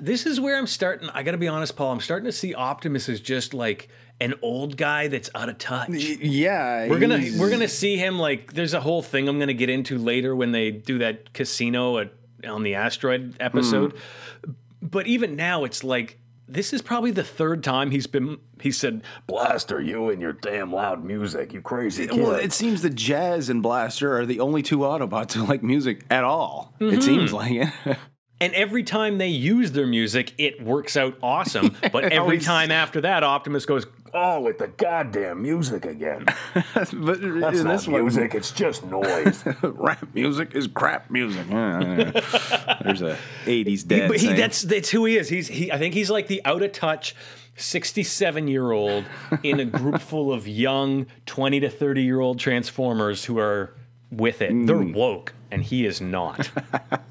this 0.00 0.26
is 0.26 0.40
where 0.40 0.56
I'm 0.56 0.66
starting. 0.66 1.08
I 1.10 1.22
got 1.22 1.32
to 1.32 1.38
be 1.38 1.48
honest, 1.48 1.76
Paul. 1.76 1.92
I'm 1.92 2.00
starting 2.00 2.26
to 2.26 2.32
see 2.32 2.54
Optimus 2.54 3.08
as 3.08 3.20
just 3.20 3.54
like 3.54 3.88
an 4.20 4.34
old 4.42 4.76
guy 4.76 5.08
that's 5.08 5.30
out 5.34 5.48
of 5.48 5.58
touch. 5.58 5.90
Yeah, 5.90 6.88
We're 6.88 6.98
gonna 6.98 7.24
we're 7.38 7.50
gonna 7.50 7.68
see 7.68 7.96
him 7.96 8.18
like 8.18 8.52
there's 8.52 8.74
a 8.74 8.80
whole 8.80 9.02
thing 9.02 9.28
I'm 9.28 9.38
gonna 9.38 9.52
get 9.52 9.70
into 9.70 9.98
later 9.98 10.34
when 10.34 10.52
they 10.52 10.70
do 10.70 10.98
that 10.98 11.32
casino 11.32 11.98
at, 11.98 12.12
on 12.46 12.62
the 12.62 12.74
asteroid 12.74 13.36
episode. 13.40 13.92
Hmm. 13.92 14.52
But 14.80 15.06
even 15.06 15.36
now, 15.36 15.64
it's 15.64 15.82
like 15.82 16.17
this 16.48 16.72
is 16.72 16.82
probably 16.82 17.10
the 17.10 17.24
third 17.24 17.62
time 17.62 17.90
he's 17.90 18.06
been. 18.06 18.38
He 18.60 18.72
said, 18.72 19.02
"Blaster, 19.26 19.80
you 19.80 20.10
and 20.10 20.20
your 20.20 20.32
damn 20.32 20.72
loud 20.72 21.04
music, 21.04 21.52
you 21.52 21.60
crazy 21.60 22.06
kid." 22.06 22.20
Well, 22.20 22.32
it 22.32 22.52
seems 22.52 22.82
that 22.82 22.94
Jazz 22.94 23.48
and 23.48 23.62
Blaster 23.62 24.18
are 24.18 24.26
the 24.26 24.40
only 24.40 24.62
two 24.62 24.78
Autobots 24.78 25.32
who 25.32 25.44
like 25.44 25.62
music 25.62 26.04
at 26.10 26.24
all. 26.24 26.74
Mm-hmm. 26.80 26.96
It 26.96 27.02
seems 27.02 27.32
like 27.32 27.52
it. 27.52 27.68
and 28.40 28.54
every 28.54 28.82
time 28.82 29.18
they 29.18 29.28
use 29.28 29.72
their 29.72 29.86
music, 29.86 30.32
it 30.38 30.62
works 30.62 30.96
out 30.96 31.16
awesome. 31.22 31.76
But 31.92 32.12
every 32.12 32.38
time 32.38 32.70
after 32.70 33.00
that, 33.02 33.22
Optimus 33.22 33.66
goes, 33.66 33.86
"Oh, 34.14 34.40
with 34.40 34.58
the 34.58 34.68
goddamn 34.68 35.42
music 35.42 35.84
again." 35.84 36.26
but 36.74 37.20
in 37.20 37.40
this 37.66 37.86
one, 37.86 38.08
it's 38.34 38.50
just 38.50 38.84
noise. 38.84 39.44
rap 39.62 40.06
music 40.14 40.54
is 40.54 40.66
crap 40.66 41.10
music. 41.10 41.46
There's 41.48 43.02
a 43.02 43.16
'80s 43.46 43.86
dad 43.86 44.08
but 44.08 44.18
he, 44.18 44.32
that's 44.32 44.62
that's 44.62 44.90
who 44.90 45.04
he 45.04 45.16
is. 45.16 45.28
He's 45.28 45.48
he. 45.48 45.70
I 45.72 45.78
think 45.78 45.94
he's 45.94 46.10
like 46.10 46.26
the 46.28 46.40
out 46.44 46.62
of 46.62 46.72
touch. 46.72 47.14
67 47.60 48.46
year 48.46 48.70
old 48.70 49.04
in 49.42 49.58
a 49.58 49.64
group 49.64 50.00
full 50.00 50.32
of 50.32 50.46
young 50.46 51.06
20 51.26 51.58
to 51.58 51.68
30 51.68 52.02
year 52.02 52.20
old 52.20 52.38
transformers 52.38 53.24
who 53.24 53.36
are 53.40 53.74
with 54.12 54.40
it. 54.42 54.50
They're 54.66 54.76
Mm. 54.76 54.94
woke, 54.94 55.34
and 55.50 55.62
he 55.62 55.86
is 55.86 56.00
not. 56.00 56.50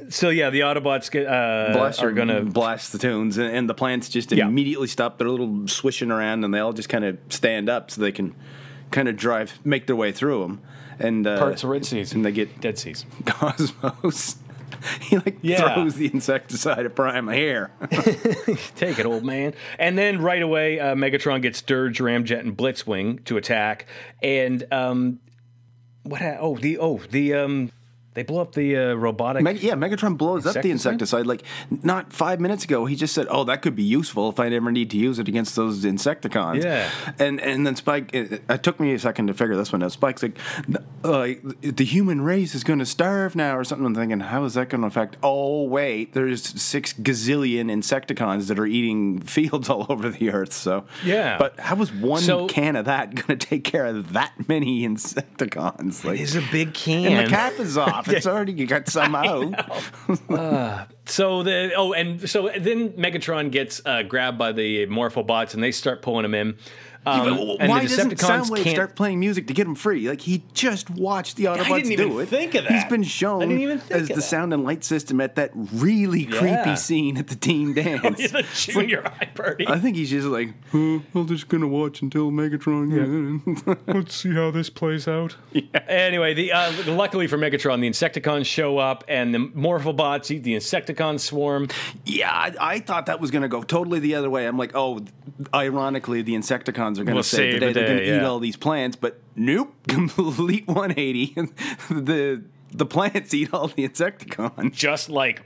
so, 0.10 0.30
yeah, 0.30 0.50
the 0.50 0.62
Autobots 0.62 1.10
get, 1.12 1.26
uh, 1.28 1.70
Blaster 1.74 2.10
are 2.10 2.12
going 2.12 2.28
to. 2.28 2.42
blast 2.42 2.92
the 2.92 2.98
tunes, 2.98 3.38
and, 3.38 3.54
and 3.56 3.70
the 3.70 3.74
plants 3.74 4.10
just 4.10 4.32
Yeah. 4.32 4.48
immediately 4.48 4.88
stop. 4.88 5.18
They're 5.18 5.28
a 5.28 5.32
little 5.32 5.68
swishing 5.68 6.12
around, 6.12 6.44
and 6.44 6.54
they 6.54 6.60
all 6.60 6.74
just 6.74 6.90
kind 6.90 7.04
of 7.06 7.18
stand 7.30 7.70
up 7.70 7.90
so 7.92 8.02
they 8.02 8.12
can 8.12 8.36
kind 8.92 9.08
of 9.08 9.18
drive, 9.18 9.60
make 9.66 9.88
their 9.88 9.96
way 9.96 10.12
through 10.12 10.42
them. 10.44 10.62
And 11.00 11.28
uh, 11.28 11.38
Parts 11.40 11.64
of 11.64 11.70
Red 11.70 11.86
Seas. 11.86 12.14
and 12.14 12.26
they 12.26 12.32
get 12.32 12.60
Dead 12.62 12.78
Seas. 12.78 13.06
Cosmos. 13.26 14.38
he 15.02 15.18
like 15.18 15.38
Yeah. 15.42 15.74
throws 15.76 15.96
the 15.96 16.08
insecticide 16.14 16.86
at 16.86 16.96
Prime 16.96 17.28
here. 17.30 17.72
Take 18.76 19.00
it, 19.00 19.06
old 19.06 19.24
man. 19.24 19.54
And 19.80 19.98
then 19.98 20.22
right 20.22 20.42
away, 20.42 20.80
uh, 20.80 20.96
Megatron 20.96 21.42
gets 21.42 21.62
Dirge, 21.62 22.00
Ramjet, 22.00 22.40
and 22.40 22.56
Blitzwing 22.58 23.24
to 23.26 23.38
attack. 23.38 23.86
And 24.22 24.66
um, 24.72 25.20
what? 26.04 26.22
Ha- 26.22 26.38
oh, 26.40 26.58
the 26.58 26.78
oh 26.80 26.98
the 27.10 27.34
um, 27.36 27.72
they 28.18 28.24
blow 28.24 28.42
up 28.42 28.56
the 28.56 28.76
uh, 28.76 28.94
robotic. 28.96 29.44
Meg- 29.44 29.62
yeah, 29.62 29.74
Megatron 29.76 30.18
blows 30.18 30.48
up 30.48 30.60
the 30.64 30.72
Insecticide? 30.72 31.28
Like 31.28 31.44
not 31.84 32.12
five 32.12 32.40
minutes 32.40 32.64
ago, 32.64 32.86
he 32.86 32.96
just 32.96 33.14
said, 33.14 33.28
"Oh, 33.30 33.44
that 33.44 33.62
could 33.62 33.76
be 33.76 33.84
useful 33.84 34.28
if 34.30 34.40
I 34.40 34.48
ever 34.48 34.72
need 34.72 34.90
to 34.90 34.98
use 34.98 35.20
it 35.20 35.28
against 35.28 35.56
those 35.56 35.86
Insecticons." 35.86 36.64
Yeah. 36.64 36.90
and 37.20 37.40
and 37.40 37.66
then 37.68 37.76
Spike. 37.76 38.10
It, 38.14 38.42
it 38.50 38.64
took 38.64 38.80
me 38.80 38.94
a 38.94 39.00
second 39.00 39.28
to 39.28 39.36
figure 39.36 39.56
this 39.56 39.72
one 39.72 39.84
out. 39.84 39.92
Spike's 39.92 40.24
like, 40.24 40.40
uh, 41.04 41.28
"The 41.62 41.86
human 41.86 42.22
race 42.22 42.56
is 42.56 42.64
going 42.64 42.80
to 42.80 42.86
starve 42.88 43.36
now," 43.36 43.56
or 43.56 43.64
something. 43.64 43.86
I'm 43.86 43.94
thinking, 43.94 44.20
how 44.22 44.44
is 44.46 44.56
that 44.56 44.70
going 44.70 44.82
to 44.82 44.88
affect? 44.88 45.18
Oh, 45.22 45.64
wait, 45.66 46.14
there's 46.14 46.44
six 46.60 46.94
gazillion 46.94 47.72
Insecticons 47.72 48.48
that 48.48 48.58
are 48.58 48.66
eating 48.66 49.20
fields 49.36 49.70
all 49.70 49.86
over 49.90 50.10
the 50.10 50.32
earth. 50.32 50.54
So 50.54 50.86
Yeah. 51.06 51.38
but 51.38 51.60
how 51.60 51.76
was 51.76 51.94
one 51.94 52.22
So- 52.22 52.48
can 52.48 52.76
of 52.76 52.86
that 52.86 53.14
going 53.14 53.38
to 53.38 53.46
take 53.48 53.64
care 53.64 53.86
of 53.86 54.14
that 54.14 54.34
many 54.48 54.82
Insecticons? 54.88 56.04
Like, 56.04 56.20
is 56.20 56.36
a 56.36 56.42
big 56.52 56.74
can. 56.74 57.06
and 57.12 57.28
the 57.28 57.30
cap 57.30 57.54
is 57.60 57.78
off. 57.78 58.07
It's 58.10 58.28
already 58.28 58.54
you 58.54 58.68
got 58.68 58.88
some 58.90 59.16
out. 60.30 60.92
So 61.08 61.42
the 61.44 61.74
oh, 61.76 61.94
and 61.94 62.30
so 62.30 62.50
then 62.60 62.90
Megatron 62.92 63.52
gets 63.52 63.82
uh, 63.86 64.04
grabbed 64.04 64.38
by 64.38 64.52
the 64.52 64.86
Morphobots, 64.88 65.54
and 65.54 65.64
they 65.64 65.72
start 65.72 66.02
pulling 66.02 66.26
him 66.26 66.34
in. 66.34 66.58
Um, 67.06 67.58
and 67.62 67.70
Why 67.70 67.84
the 67.84 67.88
doesn't 67.88 68.16
Soundwave 68.18 68.64
can't- 68.66 68.76
start 68.76 68.96
playing 68.98 69.22
music 69.22 69.48
to 69.48 69.54
get 69.54 69.66
him 69.66 69.76
free? 69.76 70.10
Like 70.10 70.20
he 70.20 70.44
just 70.54 70.90
watched 70.90 71.38
the 71.38 71.46
Autobots 71.46 71.78
didn't 71.78 71.92
even 71.94 72.10
do 72.10 72.20
it. 72.20 72.28
think 72.28 72.54
of 72.54 72.64
that. 72.66 72.74
He's 72.74 72.84
been 72.84 73.04
shown 73.04 73.50
even 73.50 73.82
as 73.90 74.10
the 74.10 74.16
that. 74.16 74.22
sound 74.24 74.54
and 74.54 74.66
light 74.66 74.84
system 74.84 75.22
at 75.22 75.36
that 75.36 75.52
really 75.56 76.24
Yeah. 76.30 76.38
creepy 76.64 76.76
scene 76.76 77.16
at 77.18 77.28
the 77.28 77.36
teen 77.38 77.74
dance. 77.76 78.30
the 78.32 78.46
junior 78.54 79.04
high 79.04 79.30
party. 79.34 79.66
I 79.70 79.80
think 79.80 79.96
he's 79.96 80.10
just 80.10 80.28
like, 80.28 80.50
"Huh, 80.74 81.00
I'm 81.16 81.28
just 81.28 81.48
gonna 81.48 81.68
watch 81.70 82.02
until 82.02 82.30
Megatron. 82.30 82.92
Yeah. 83.56 83.74
Let's 83.94 84.14
see 84.16 84.34
how 84.34 84.52
this 84.52 84.70
plays 84.70 85.08
out. 85.08 85.38
Yeah. 85.54 85.62
Anyway, 85.88 86.34
the 86.34 86.52
uh, 86.52 86.74
luckily 86.88 87.28
for 87.28 87.38
Megatron, 87.38 87.80
the 87.80 87.90
Insecticons 87.90 88.48
show 88.48 88.80
up, 88.80 89.06
and 89.08 89.34
the 89.34 89.40
Morphobots 89.40 90.30
eat 90.30 90.44
the 90.44 90.56
Insecticon 90.98 91.20
swarm. 91.20 91.68
Yeah, 92.06 92.32
I, 92.32 92.54
I 92.60 92.80
thought 92.80 93.08
that 93.08 93.20
was 93.20 93.32
gonna 93.32 93.48
go 93.48 93.64
totally 93.64 94.00
the 94.00 94.16
other 94.16 94.30
way. 94.30 94.46
I'm 94.48 94.58
like, 94.58 94.72
oh, 94.76 95.02
ironically, 95.54 96.22
the 96.22 96.34
Insecticons 96.36 97.00
are 97.00 97.04
save, 97.24 97.52
save 97.52 97.54
the 97.54 97.60
day. 97.60 97.68
the 97.68 97.74
They're 97.74 97.88
gonna 97.88 98.00
day, 98.00 98.18
eat 98.18 98.24
all 98.24 98.40
these 98.40 98.58
plants, 98.58 98.96
but 98.96 99.20
nope, 99.36 99.74
complete 99.88 100.68
180. 100.68 101.36
the 101.90 102.44
the 102.72 102.86
plants 102.86 103.34
eat 103.34 103.54
all 103.54 103.68
the 103.68 103.88
Insecticons. 103.88 104.74
just 104.74 105.10
like 105.10 105.44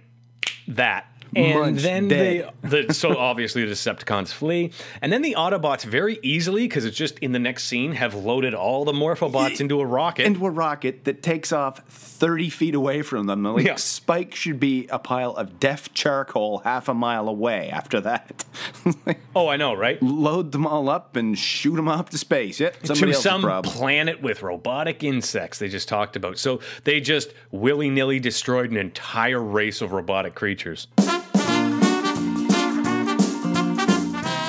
that. 0.67 1.08
And 1.35 1.59
Munch, 1.59 1.81
then 1.81 2.07
dead. 2.07 2.51
they, 2.61 2.83
the, 2.83 2.93
so 2.93 3.17
obviously 3.17 3.63
the 3.65 3.71
Decepticons 3.71 4.33
flee, 4.33 4.71
and 5.01 5.11
then 5.13 5.21
the 5.21 5.35
Autobots 5.38 5.83
very 5.83 6.19
easily, 6.21 6.63
because 6.63 6.83
it's 6.85 6.97
just 6.97 7.17
in 7.19 7.31
the 7.31 7.39
next 7.39 7.65
scene, 7.65 7.93
have 7.93 8.13
loaded 8.15 8.53
all 8.53 8.83
the 8.85 8.91
Morphobots 8.91 9.61
into 9.61 9.79
a 9.79 9.85
rocket. 9.85 10.25
into 10.25 10.45
a 10.45 10.50
rocket 10.50 11.05
that 11.05 11.23
takes 11.23 11.51
off 11.51 11.79
30 11.88 12.50
feet 12.50 12.75
away 12.75 13.01
from 13.01 13.27
them. 13.27 13.43
Like, 13.43 13.65
Yeah. 13.65 13.75
Spike 13.75 14.35
should 14.35 14.59
be 14.59 14.88
a 14.89 15.00
pile 15.00 15.31
of 15.35 15.59
deaf 15.59 15.93
charcoal 15.93 16.59
half 16.59 16.88
a 16.89 16.93
mile 16.93 17.27
away 17.29 17.69
after 17.69 18.01
that. 18.01 18.43
oh, 19.35 19.47
I 19.47 19.57
know, 19.57 19.73
right? 19.73 20.01
Load 20.03 20.51
them 20.51 20.67
all 20.67 20.89
up 20.89 21.15
and 21.15 21.38
shoot 21.38 21.75
them 21.75 21.88
off 21.88 22.09
to 22.09 22.17
space. 22.17 22.59
Yeah, 22.59 22.69
to 22.83 23.13
some 23.13 23.41
planet 23.63 24.21
with 24.21 24.43
robotic 24.43 25.03
insects 25.03 25.59
they 25.59 25.69
just 25.69 25.88
talked 25.88 26.15
about. 26.15 26.38
So 26.38 26.59
they 26.83 27.00
just 27.00 27.33
willy 27.51 27.89
nilly 27.89 28.19
destroyed 28.19 28.69
an 28.71 28.77
entire 28.77 29.41
race 29.41 29.81
of 29.81 29.91
robotic 29.91 30.35
creatures. 30.35 30.88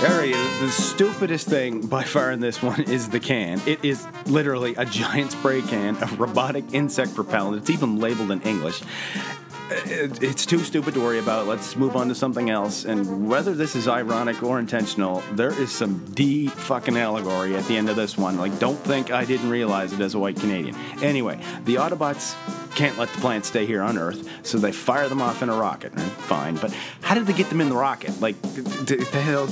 Harry, 0.02 0.32
the 0.32 0.68
stupidest 0.68 1.47
thing 1.47 1.87
by 1.87 2.02
far 2.02 2.32
in 2.32 2.40
this 2.40 2.61
one 2.61 2.82
is 2.82 3.09
the 3.09 3.21
can. 3.21 3.61
It 3.66 3.85
is 3.85 4.04
literally 4.26 4.75
a 4.75 4.85
giant 4.85 5.30
spray 5.30 5.62
can 5.62 5.97
of 6.02 6.18
robotic 6.18 6.64
insect 6.73 7.16
repellent. 7.16 7.59
It's 7.59 7.71
even 7.71 8.00
labeled 8.00 8.32
in 8.32 8.42
English. 8.42 8.82
Uh, 8.82 9.76
it's 10.21 10.44
too 10.44 10.59
stupid 10.59 10.94
to 10.94 11.00
worry 11.00 11.21
about. 11.21 11.47
Let's 11.47 11.76
move 11.76 11.94
on 11.94 12.09
to 12.09 12.16
something 12.16 12.50
else. 12.50 12.85
And 12.85 13.28
whether 13.28 13.54
this 13.54 13.76
is 13.76 13.87
ironic 13.87 14.42
or 14.42 14.59
intentional, 14.59 15.23
there 15.35 15.52
is 15.52 15.71
some 15.71 16.04
deep 16.14 16.50
fucking 16.50 16.97
allegory 16.97 17.54
at 17.54 17.64
the 17.66 17.76
end 17.76 17.88
of 17.88 17.94
this 17.94 18.18
one. 18.18 18.38
Like, 18.38 18.59
don't 18.59 18.78
think 18.78 19.12
I 19.12 19.25
didn't 19.25 19.50
realize 19.50 19.92
it 19.92 20.00
as 20.00 20.14
a 20.14 20.18
white 20.18 20.35
Canadian. 20.35 20.75
Anyway, 21.00 21.40
the 21.64 21.76
Autobots 21.76 22.35
can't 22.75 22.99
let 22.99 23.09
the 23.11 23.21
plants 23.21 23.49
stay 23.49 23.67
here 23.67 23.83
on 23.83 23.99
Earth, 23.99 24.29
so 24.43 24.59
they 24.59 24.73
fire 24.73 25.09
them 25.09 25.23
off 25.23 25.43
in 25.43 25.49
a 25.49 25.55
rocket. 25.55 25.99
Fine, 26.00 26.57
but 26.57 26.75
how 27.00 27.14
did 27.14 27.26
they 27.26 27.33
get 27.33 27.49
them 27.49 27.61
in 27.61 27.69
the 27.69 27.76
rocket? 27.76 28.21
Like, 28.21 28.41
d- 28.43 28.97
the 28.97 29.23
hell? 29.23 29.49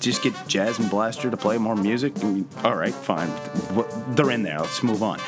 Just 0.00 0.22
get 0.22 0.34
Jazz 0.46 0.78
and 0.78 0.90
Blaster 0.90 1.30
to 1.30 1.36
play 1.36 1.58
more 1.58 1.76
music? 1.76 2.12
I 2.18 2.24
mean, 2.24 2.48
all 2.64 2.76
right, 2.76 2.94
fine. 2.94 3.30
They're 4.14 4.30
in 4.30 4.42
there. 4.42 4.60
Let's 4.60 4.82
move 4.82 5.02
on. 5.02 5.18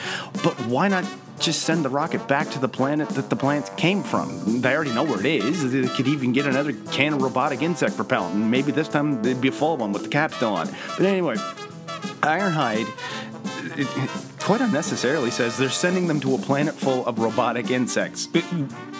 But 0.44 0.54
why 0.66 0.88
not 0.88 1.04
just 1.38 1.62
send 1.62 1.84
the 1.84 1.88
rocket 1.88 2.28
back 2.28 2.50
to 2.50 2.58
the 2.58 2.68
planet 2.68 3.08
that 3.10 3.30
the 3.30 3.36
plants 3.36 3.70
came 3.76 4.02
from? 4.02 4.60
They 4.60 4.74
already 4.74 4.92
know 4.92 5.04
where 5.04 5.20
it 5.20 5.26
is. 5.26 5.72
They 5.72 5.88
could 5.88 6.06
even 6.06 6.32
get 6.32 6.46
another 6.46 6.72
can 6.92 7.14
of 7.14 7.22
robotic 7.22 7.62
insect 7.62 7.98
repellent, 7.98 8.34
and 8.34 8.50
maybe 8.50 8.72
this 8.72 8.88
time 8.88 9.22
they'd 9.22 9.40
be 9.40 9.48
a 9.48 9.52
full 9.52 9.76
one 9.76 9.92
with 9.92 10.02
the 10.02 10.08
cap 10.08 10.34
still 10.34 10.54
on. 10.54 10.68
But 10.96 11.06
anyway, 11.06 11.36
Ironhide 12.22 12.88
it, 13.76 13.88
it 13.96 14.10
quite 14.42 14.60
unnecessarily 14.60 15.30
says 15.30 15.56
they're 15.56 15.70
sending 15.70 16.06
them 16.06 16.20
to 16.20 16.34
a 16.34 16.38
planet 16.38 16.74
full 16.74 17.06
of 17.06 17.18
robotic 17.18 17.70
insects. 17.70 18.28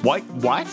What? 0.02 0.22
What? 0.30 0.66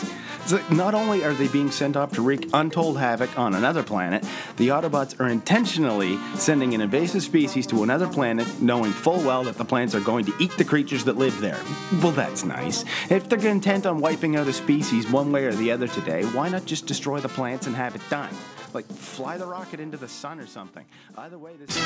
So 0.46 0.62
not 0.70 0.94
only 0.94 1.24
are 1.24 1.34
they 1.34 1.48
being 1.48 1.70
sent 1.70 1.96
off 1.96 2.12
to 2.12 2.22
wreak 2.22 2.48
untold 2.54 2.98
havoc 2.98 3.38
on 3.38 3.54
another 3.54 3.82
planet, 3.82 4.24
the 4.56 4.68
Autobots 4.68 5.20
are 5.20 5.28
intentionally 5.28 6.16
sending 6.36 6.72
an 6.74 6.80
invasive 6.80 7.22
species 7.22 7.66
to 7.66 7.82
another 7.82 8.06
planet, 8.06 8.62
knowing 8.62 8.92
full 8.92 9.20
well 9.20 9.42
that 9.44 9.56
the 9.56 9.64
plants 9.64 9.94
are 9.94 10.00
going 10.00 10.24
to 10.24 10.32
eat 10.40 10.52
the 10.52 10.64
creatures 10.64 11.04
that 11.04 11.18
live 11.18 11.38
there. 11.40 11.60
Well, 12.02 12.12
that's 12.12 12.44
nice. 12.44 12.84
If 13.10 13.28
they're 13.28 13.46
intent 13.46 13.84
on 13.84 14.00
wiping 14.00 14.36
out 14.36 14.48
a 14.48 14.52
species 14.52 15.10
one 15.10 15.30
way 15.32 15.44
or 15.44 15.52
the 15.52 15.70
other 15.70 15.88
today, 15.88 16.24
why 16.24 16.48
not 16.48 16.64
just 16.64 16.86
destroy 16.86 17.20
the 17.20 17.28
plants 17.28 17.66
and 17.66 17.76
have 17.76 17.94
it 17.94 18.02
done? 18.08 18.30
Like 18.74 18.86
fly 18.86 19.38
the 19.38 19.46
rocket 19.46 19.80
into 19.80 19.96
the 19.96 20.08
sun 20.08 20.38
or 20.40 20.46
something. 20.46 20.84
Either 21.16 21.38
way, 21.38 21.52
this. 21.58 21.76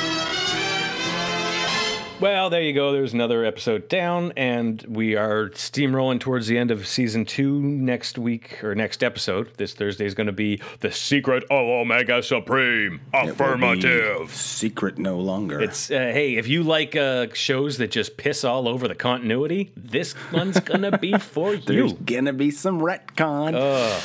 Well, 2.19 2.49
there 2.49 2.61
you 2.61 2.73
go. 2.73 2.91
There's 2.93 3.13
another 3.13 3.43
episode 3.43 3.89
down, 3.89 4.33
and 4.37 4.81
we 4.87 5.15
are 5.15 5.49
steamrolling 5.49 6.19
towards 6.19 6.47
the 6.47 6.57
end 6.57 6.71
of 6.71 6.87
season 6.87 7.25
two 7.25 7.59
next 7.59 8.17
week 8.17 8.63
or 8.63 8.75
next 8.75 9.03
episode. 9.03 9.51
This 9.57 9.73
Thursday 9.73 10.05
is 10.05 10.13
going 10.13 10.27
to 10.27 10.33
be 10.33 10.61
the 10.79 10.91
secret 10.91 11.43
of 11.45 11.67
Omega 11.67 12.21
Supreme. 12.23 13.01
Affirmative. 13.13 14.33
Secret 14.33 14.97
no 14.97 15.17
longer. 15.19 15.59
It's 15.59 15.89
uh, 15.91 15.95
hey, 15.95 16.35
if 16.35 16.47
you 16.47 16.63
like 16.63 16.95
uh, 16.95 17.27
shows 17.33 17.77
that 17.79 17.91
just 17.91 18.15
piss 18.15 18.43
all 18.43 18.67
over 18.69 18.87
the 18.87 18.95
continuity, 18.95 19.71
this 19.75 20.15
one's 20.31 20.59
gonna 20.59 20.97
be 20.97 21.17
for 21.17 21.55
you. 21.55 21.61
There's 21.61 21.93
gonna 21.93 22.33
be 22.33 22.51
some 22.51 22.79
retcon. 22.79 23.53
Uh, 23.55 23.99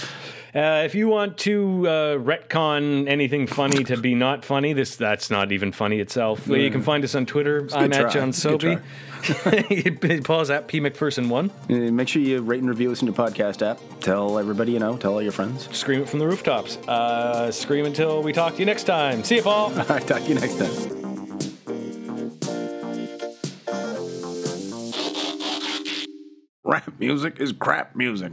if 0.55 0.95
you 0.95 1.09
want 1.09 1.38
to 1.38 1.87
uh, 1.88 2.19
retcon 2.19 3.09
anything 3.09 3.47
funny 3.47 3.85
to 3.85 3.97
be 3.97 4.14
not 4.14 4.45
funny, 4.45 4.73
this 4.73 4.97
that's 4.97 5.31
not 5.31 5.52
even 5.52 5.73
funny 5.73 6.00
itself. 6.00 6.47
Well, 6.47 6.59
You 6.59 6.71
can 6.71 6.83
find 6.83 7.05
us 7.05 7.14
on 7.14 7.26
Twitter. 7.26 7.69
I'm 7.73 7.90
good 7.90 8.00
at. 8.00 8.12
John 8.12 8.31
It's 8.31 8.45
a 8.45 8.57
good 8.57 8.83
Sobey. 9.23 10.21
Paul's 10.21 10.50
at 10.50 10.69
P 10.69 10.81
McPherson 10.81 11.28
one. 11.28 11.50
Uh, 11.69 11.90
Make 11.90 12.09
sure 12.09 12.23
you 12.23 12.40
rate 12.40 12.61
and 12.61 12.69
review 12.69 12.93
us 12.93 13.00
in 13.02 13.07
your 13.09 13.17
podcast 13.17 13.69
app. 13.69 13.78
Tell 14.00 14.38
everybody 14.38 14.73
you 14.73 14.78
know. 14.78 14.97
Tell 14.97 15.12
all 15.12 15.23
your 15.23 15.33
friends. 15.33 15.69
Scream 15.76 16.02
it 16.02 16.09
from 16.09 16.19
the 16.21 16.26
rooftops. 16.26 16.76
Uh, 16.88 17.50
scream 17.50 17.85
until 17.85 18.23
we 18.23 18.33
talk 18.33 18.55
to 18.55 18.59
you 18.61 18.67
next 18.67 18.85
time. 18.85 19.25
See 19.25 19.37
you, 19.37 19.43
Paul. 19.43 19.73
All 19.78 19.85
right, 19.87 20.07
talk 20.07 20.23
to 20.23 20.28
you 20.28 20.35
next 20.35 20.59
time. 20.59 20.95
Rap 26.64 26.93
music 26.99 27.40
is 27.40 27.52
crap 27.52 27.97
music. 27.97 28.33